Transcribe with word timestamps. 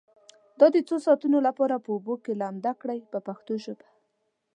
دا 0.59 0.67
د 0.75 0.77
څو 0.87 0.95
ساعتونو 1.05 1.37
لپاره 1.47 1.75
په 1.83 1.89
اوبو 1.95 2.13
کې 2.23 2.39
لامده 2.41 2.73
کړئ 2.81 2.99
په 3.11 3.19
پښتو 3.27 3.53
ژبه. 3.63 3.87